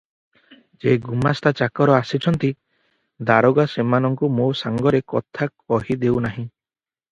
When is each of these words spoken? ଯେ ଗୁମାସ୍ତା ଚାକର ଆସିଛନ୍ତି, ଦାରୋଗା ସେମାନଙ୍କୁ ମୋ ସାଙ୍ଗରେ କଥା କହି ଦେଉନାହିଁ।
ଯେ 0.85 0.93
ଗୁମାସ୍ତା 1.03 1.51
ଚାକର 1.59 1.93
ଆସିଛନ୍ତି, 1.97 2.49
ଦାରୋଗା 3.29 3.67
ସେମାନଙ୍କୁ 3.75 4.33
ମୋ 4.41 4.49
ସାଙ୍ଗରେ 4.65 5.05
କଥା 5.17 5.51
କହି 5.55 6.01
ଦେଉନାହିଁ। 6.07 6.51